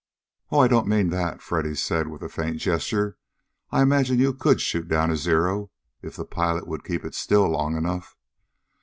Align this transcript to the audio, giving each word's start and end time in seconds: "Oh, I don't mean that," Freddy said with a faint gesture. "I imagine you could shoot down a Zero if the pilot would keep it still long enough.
"Oh, 0.51 0.57
I 0.57 0.67
don't 0.67 0.87
mean 0.87 1.11
that," 1.11 1.43
Freddy 1.43 1.75
said 1.75 2.07
with 2.07 2.23
a 2.23 2.27
faint 2.27 2.57
gesture. 2.57 3.19
"I 3.69 3.83
imagine 3.83 4.17
you 4.17 4.33
could 4.33 4.59
shoot 4.59 4.87
down 4.87 5.11
a 5.11 5.15
Zero 5.15 5.69
if 6.01 6.15
the 6.15 6.25
pilot 6.25 6.65
would 6.65 6.83
keep 6.83 7.05
it 7.05 7.13
still 7.13 7.47
long 7.47 7.77
enough. 7.77 8.17